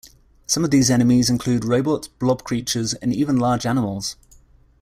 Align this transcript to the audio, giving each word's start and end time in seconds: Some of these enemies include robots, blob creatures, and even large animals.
Some 0.47 0.63
of 0.65 0.71
these 0.71 0.89
enemies 0.89 1.29
include 1.29 1.63
robots, 1.63 2.07
blob 2.07 2.43
creatures, 2.43 2.95
and 2.95 3.13
even 3.13 3.37
large 3.37 3.67
animals. 3.67 4.15